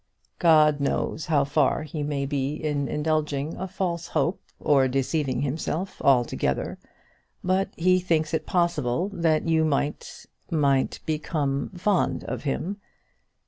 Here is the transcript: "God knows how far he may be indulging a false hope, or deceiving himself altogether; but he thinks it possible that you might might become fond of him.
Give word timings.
"God 0.39 0.79
knows 0.79 1.27
how 1.27 1.43
far 1.43 1.83
he 1.83 2.01
may 2.01 2.25
be 2.25 2.59
indulging 2.63 3.55
a 3.55 3.67
false 3.67 4.07
hope, 4.07 4.41
or 4.59 4.87
deceiving 4.87 5.41
himself 5.41 6.01
altogether; 6.01 6.79
but 7.43 7.69
he 7.77 7.99
thinks 7.99 8.33
it 8.33 8.47
possible 8.47 9.09
that 9.13 9.47
you 9.47 9.63
might 9.63 10.25
might 10.49 11.01
become 11.05 11.69
fond 11.77 12.23
of 12.23 12.45
him. 12.45 12.77